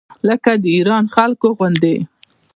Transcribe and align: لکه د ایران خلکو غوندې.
لکه 0.27 0.51
د 0.61 0.63
ایران 0.75 1.05
خلکو 1.15 1.47
غوندې. 1.57 1.95